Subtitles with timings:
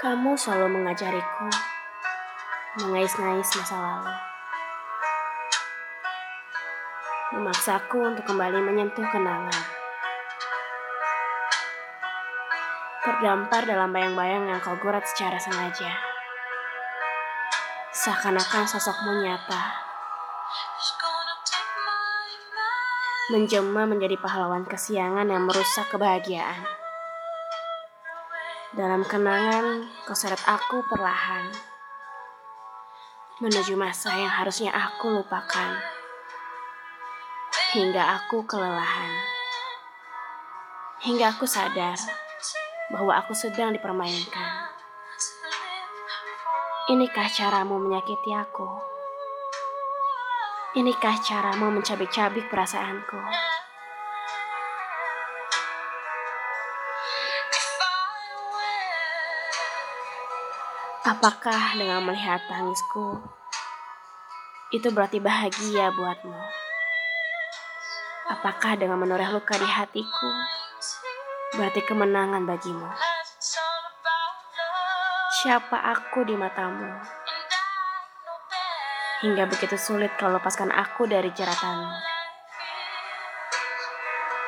[0.00, 1.52] Kamu selalu mengajariku
[2.80, 4.16] mengais-ngais masa lalu.
[7.36, 9.60] Memaksaku untuk kembali menyentuh kenangan.
[13.04, 15.92] Terdampar dalam bayang-bayang yang kau gurat secara sengaja.
[17.92, 19.84] Seakan-akan sosokmu nyata.
[23.36, 26.79] Menjelma menjadi pahlawan kesiangan yang merusak kebahagiaan.
[28.70, 31.50] Dalam kenangan, kau seret aku perlahan
[33.42, 35.74] menuju masa yang harusnya aku lupakan
[37.74, 39.10] hingga aku kelelahan.
[41.02, 41.98] Hingga aku sadar
[42.94, 44.70] bahwa aku sedang dipermainkan.
[46.94, 48.70] Inikah caramu menyakiti aku?
[50.78, 53.18] Inikah caramu mencabik-cabik perasaanku?
[61.00, 63.24] Apakah dengan melihat tangisku
[64.68, 66.36] itu berarti bahagia buatmu?
[68.28, 70.28] Apakah dengan menoreh luka di hatiku
[71.56, 72.84] berarti kemenangan bagimu?
[75.40, 76.92] Siapa aku di matamu?
[79.24, 81.96] Hingga begitu sulit kau lepaskan aku dari jeratanmu.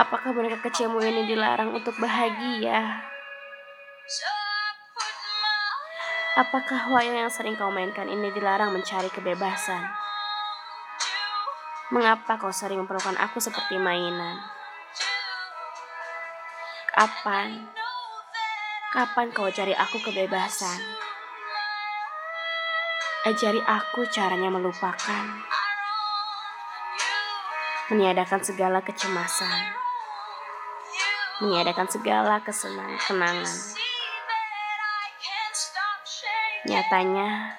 [0.00, 3.04] Apakah boneka kecilmu ini dilarang untuk bahagia?
[6.38, 9.82] Apakah wayang yang sering kau mainkan ini dilarang mencari kebebasan?
[11.90, 14.38] Mengapa kau sering memperlakukan aku seperti mainan?
[16.94, 17.66] Kapan?
[18.94, 20.78] Kapan kau cari aku kebebasan?
[23.26, 25.42] Ajari aku caranya melupakan.
[27.90, 29.74] Meniadakan segala kecemasan.
[31.42, 33.87] Meniadakan segala kesenangan.
[36.66, 37.54] Nyatanya,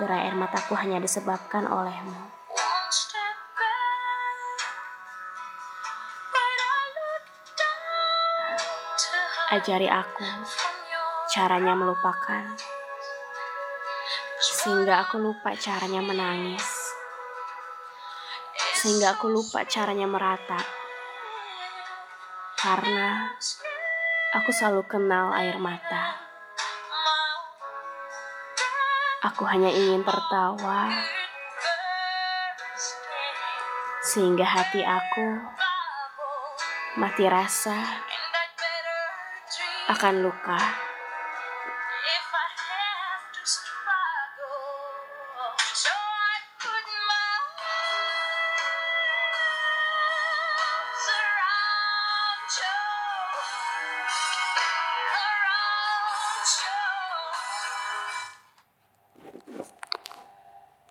[0.00, 2.32] derai air mataku hanya disebabkan olehmu.
[9.52, 10.24] Ajari aku
[11.28, 12.56] caranya melupakan,
[14.40, 16.96] sehingga aku lupa caranya menangis,
[18.80, 20.64] sehingga aku lupa caranya meratap,
[22.58, 23.36] karena
[24.34, 26.25] aku selalu kenal air mata.
[29.24, 30.92] Aku hanya ingin tertawa,
[34.04, 35.40] sehingga hati aku
[37.00, 38.04] mati rasa
[39.88, 40.60] akan luka.